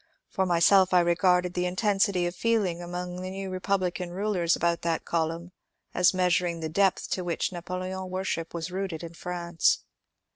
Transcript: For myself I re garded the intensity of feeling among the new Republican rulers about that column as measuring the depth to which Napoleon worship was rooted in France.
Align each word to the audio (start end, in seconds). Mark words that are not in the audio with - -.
For 0.31 0.47
myself 0.47 0.95
I 0.95 0.99
re 1.01 1.13
garded 1.13 1.53
the 1.53 1.67
intensity 1.67 2.25
of 2.25 2.35
feeling 2.35 2.81
among 2.81 3.21
the 3.21 3.29
new 3.29 3.51
Republican 3.51 4.09
rulers 4.09 4.55
about 4.55 4.81
that 4.81 5.05
column 5.05 5.51
as 5.93 6.11
measuring 6.11 6.59
the 6.59 6.69
depth 6.69 7.11
to 7.11 7.23
which 7.23 7.51
Napoleon 7.51 8.09
worship 8.09 8.51
was 8.51 8.71
rooted 8.71 9.03
in 9.03 9.13
France. 9.13 9.83